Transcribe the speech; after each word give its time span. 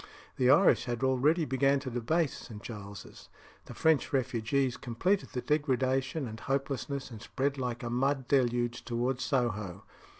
The 0.37 0.49
Irish 0.49 0.85
had 0.85 1.03
already 1.03 1.45
begun 1.45 1.79
to 1.81 1.91
debase 1.91 2.35
St. 2.47 2.63
Giles's; 2.63 3.29
the 3.65 3.75
French 3.75 4.11
refugees 4.11 4.75
completed 4.75 5.29
the 5.33 5.41
degradation 5.43 6.27
and 6.27 6.39
hopelessness, 6.39 7.11
and 7.11 7.21
spread 7.21 7.59
like 7.59 7.83
a 7.83 7.89
mud 7.91 8.27
deluge 8.27 8.83
towards 8.83 9.23
Soho. 9.23 9.83